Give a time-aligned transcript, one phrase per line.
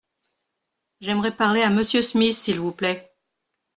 [0.99, 3.13] J’aimerais parler à monsieur Smith s’il vous plait.